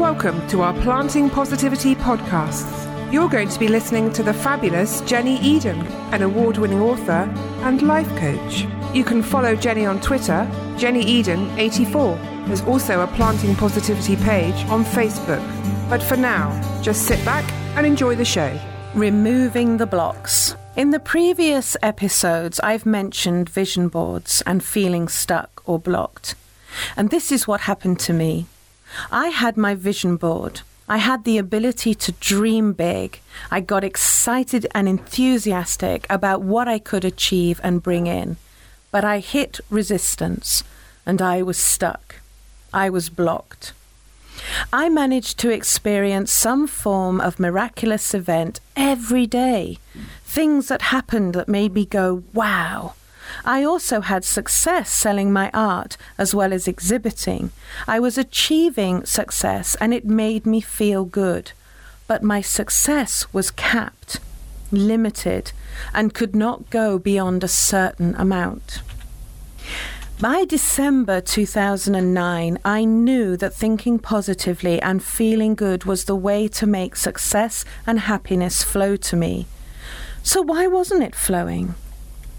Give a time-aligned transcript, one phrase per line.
[0.00, 3.12] welcome to our Planting Positivity podcasts.
[3.12, 5.78] You're going to be listening to the fabulous Jenni Eden,
[6.14, 7.28] an award winning author
[7.64, 8.64] and life coach.
[8.94, 10.48] You can follow Jenni on Twitter,
[10.78, 12.46] Jenni Eden84.
[12.46, 15.46] There's also a Planting Positivity page on Facebook.
[15.90, 16.48] But for now,
[16.80, 17.44] just sit back
[17.76, 18.58] and enjoy the show.
[18.94, 20.56] Removing the blocks.
[20.76, 26.36] In the previous episodes, I've mentioned vision boards and feeling stuck or blocked.
[26.96, 28.46] And this is what happened to me.
[29.10, 30.60] I had my vision board.
[30.88, 33.20] I had the ability to dream big.
[33.50, 38.36] I got excited and enthusiastic about what I could achieve and bring in.
[38.90, 40.64] But I hit resistance
[41.06, 42.16] and I was stuck.
[42.72, 43.72] I was blocked.
[44.72, 49.78] I managed to experience some form of miraculous event every day.
[50.24, 52.94] Things that happened that made me go, wow.
[53.44, 57.50] I also had success selling my art as well as exhibiting.
[57.86, 61.52] I was achieving success and it made me feel good.
[62.06, 64.20] But my success was capped,
[64.72, 65.52] limited,
[65.94, 68.82] and could not go beyond a certain amount.
[70.20, 76.66] By December 2009, I knew that thinking positively and feeling good was the way to
[76.66, 79.46] make success and happiness flow to me.
[80.22, 81.74] So, why wasn't it flowing?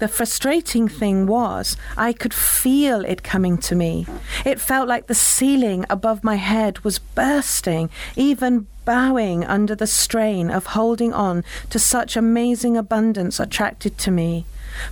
[0.00, 4.06] The frustrating thing was, I could feel it coming to me.
[4.44, 10.50] It felt like the ceiling above my head was bursting, even bowing under the strain
[10.50, 14.46] of holding on to such amazing abundance attracted to me,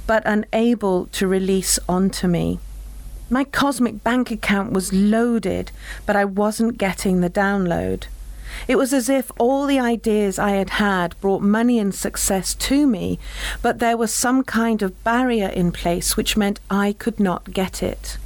[0.07, 2.61] but unable to release onto me.
[3.29, 5.73] My cosmic bank account was loaded,
[6.07, 8.05] but I wasn't getting the download.
[8.69, 12.87] It was as if all the ideas I had had brought money and success to
[12.87, 13.19] me,
[13.61, 17.83] but there was some kind of barrier in place which meant I could not get
[17.83, 18.19] it.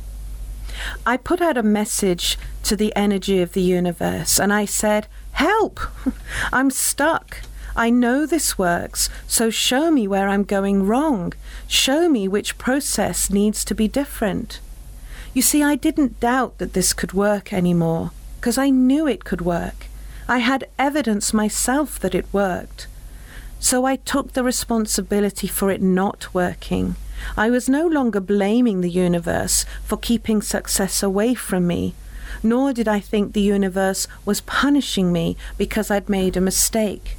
[1.07, 5.81] I put out a message to the energy of the universe and I said, Help!
[6.53, 7.43] I'm stuck.
[7.77, 11.34] I know this works, so show me where I'm going wrong.
[11.69, 14.61] Show me which process needs to be different.
[15.34, 19.43] You see, I didn't doubt that this could work anymore, because I knew it could
[19.43, 19.89] work.
[20.28, 22.88] I had evidence myself that it worked.
[23.60, 26.97] So I took the responsibility for it not working.
[27.37, 31.94] I was no longer blaming the universe for keeping success away from me,
[32.42, 37.16] nor did I think the universe was punishing me because I'd made a mistake.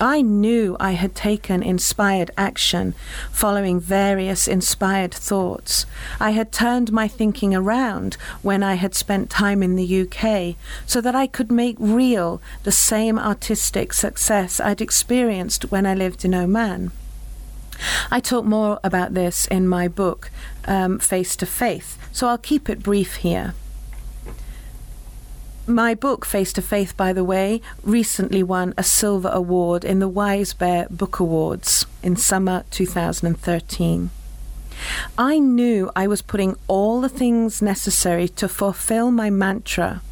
[0.00, 2.94] I knew I had taken inspired action
[3.32, 5.86] following various inspired thoughts.
[6.20, 10.56] I had turned my thinking around when I had spent time in the UK
[10.86, 16.26] so that I could make real the same artistic success I'd experienced when I lived
[16.26, 16.92] in Oman.
[18.10, 20.30] I talk more about this in my book,
[20.66, 23.54] um, Face to Faith, so I'll keep it brief here.
[25.68, 30.06] My book, Face to Faith, by the way, recently won a silver award in the
[30.06, 34.10] Wise Bear Book Awards in summer 2013.
[35.18, 40.02] I knew I was putting all the things necessary to fulfill my mantra,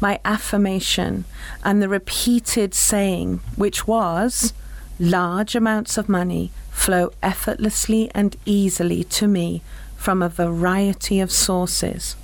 [0.00, 1.26] my affirmation,
[1.62, 4.52] and the repeated saying, which was
[4.98, 9.62] large amounts of money flow effortlessly and easily to me
[9.96, 12.16] from a variety of sources.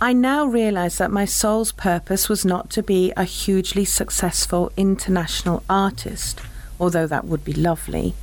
[0.00, 5.62] I now realize that my soul's purpose was not to be a hugely successful international
[5.68, 6.40] artist,
[6.78, 8.14] although that would be lovely.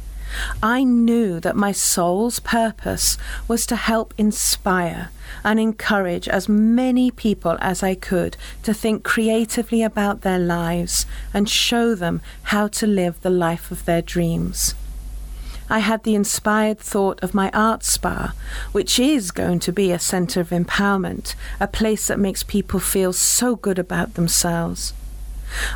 [0.61, 5.09] I knew that my soul's purpose was to help inspire
[5.43, 11.49] and encourage as many people as I could to think creatively about their lives and
[11.49, 14.75] show them how to live the life of their dreams.
[15.69, 18.33] I had the inspired thought of my art spa,
[18.71, 23.11] which is going to be a center of empowerment, a place that makes people feel
[23.11, 24.93] so good about themselves.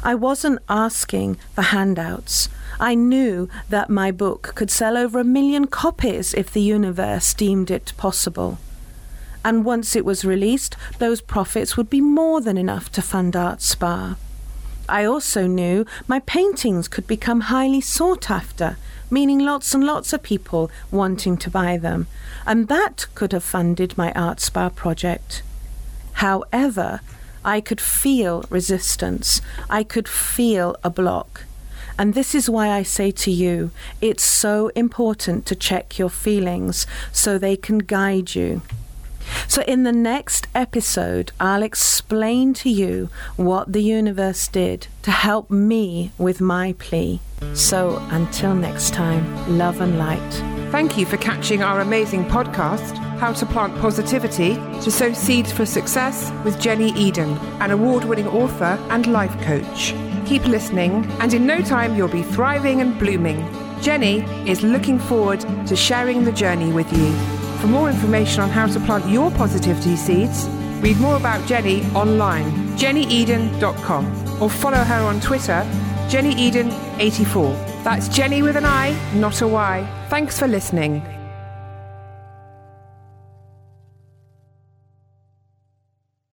[0.03, 2.50] I wasn't asking for handouts.
[2.80, 7.72] I knew that my book could sell over a million copies if the universe deemed
[7.72, 8.59] it possible.
[9.44, 13.62] And once it was released, those profits would be more than enough to fund Art
[13.62, 14.15] Spa.
[14.91, 18.77] I also knew my paintings could become highly sought after
[19.11, 22.07] meaning lots and lots of people wanting to buy them,
[22.45, 25.43] and that could have funded my art spa project.
[26.13, 27.01] However,
[27.43, 31.45] I could feel resistance, I could feel a block.
[31.97, 36.88] And this is why I say to you, it's so important to check your feelings
[37.11, 38.61] so they can guide you.
[39.47, 45.50] So, in the next episode, I'll explain to you what the universe did to help
[45.50, 47.19] me with my plea.
[47.53, 50.31] So, until next time, love and light.
[50.71, 55.65] Thank you for catching our amazing podcast, How to Plant Positivity to Sow Seeds for
[55.65, 59.94] Success with Jenni Eden, an award winning author and life coach.
[60.25, 63.41] Keep listening, and in no time, you'll be thriving and blooming.
[63.81, 67.40] Jenni is looking forward to sharing the journey with you.
[67.62, 70.48] For more information on how to plant your positivity seeds,
[70.81, 75.63] read more about Jenni online, jennieden.com, or follow her on Twitter,
[76.10, 77.84] jennieden84.
[77.84, 80.08] That's Jenni with an I, not a Y.
[80.10, 81.20] Thanks for listening.